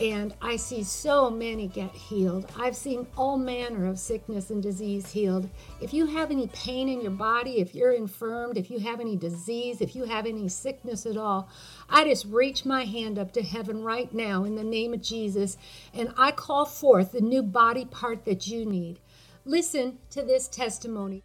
[0.00, 2.50] and I see so many get healed.
[2.58, 5.48] I've seen all manner of sickness and disease healed.
[5.80, 9.16] If you have any pain in your body, if you're infirmed, if you have any
[9.16, 11.48] disease, if you have any sickness at all,
[11.90, 15.58] I just reach my hand up to heaven right now in the name of Jesus
[15.92, 18.98] and I call forth the new body part that you need.
[19.44, 21.22] Listen to this testimony.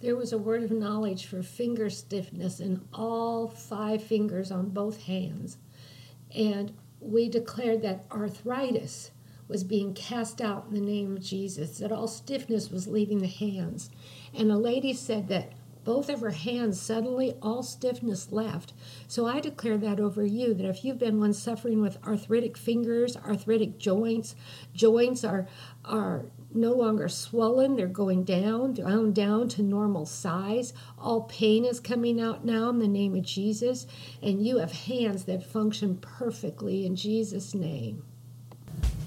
[0.00, 5.02] There was a word of knowledge for finger stiffness in all five fingers on both
[5.02, 5.58] hands.
[6.34, 9.10] And we declared that arthritis
[9.48, 13.26] was being cast out in the name of Jesus, that all stiffness was leaving the
[13.26, 13.90] hands.
[14.34, 15.52] And a lady said that
[15.84, 18.72] both of her hands suddenly all stiffness left.
[19.06, 23.16] So I declare that over you that if you've been one suffering with arthritic fingers,
[23.16, 24.34] arthritic joints,
[24.74, 25.46] joints are
[25.84, 30.72] are no longer swollen, they're going down, down, down to normal size.
[30.98, 33.86] All pain is coming out now in the name of Jesus,
[34.22, 38.02] and you have hands that function perfectly in Jesus' name.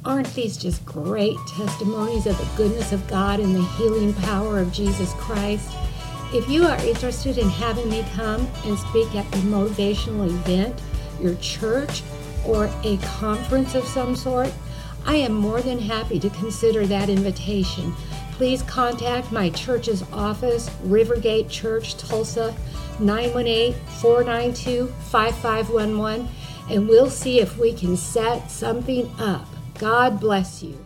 [0.03, 4.73] Aren't these just great testimonies of the goodness of God and the healing power of
[4.73, 5.69] Jesus Christ?
[6.33, 10.81] If you are interested in having me come and speak at a motivational event,
[11.19, 12.03] your church,
[12.45, 14.49] or a conference of some sort,
[15.05, 17.93] I am more than happy to consider that invitation.
[18.31, 22.55] Please contact my church's office, Rivergate Church, Tulsa,
[22.99, 26.29] 918 492 5511,
[26.69, 29.47] and we'll see if we can set something up.
[29.77, 30.85] God bless you.